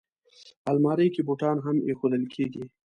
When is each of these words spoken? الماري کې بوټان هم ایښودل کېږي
الماري 0.69 1.07
کې 1.13 1.21
بوټان 1.27 1.57
هم 1.65 1.77
ایښودل 1.87 2.23
کېږي 2.33 2.63